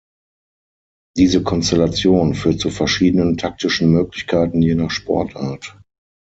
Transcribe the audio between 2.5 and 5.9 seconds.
zu verschiedenen taktischen Möglichkeiten je nach Sportart.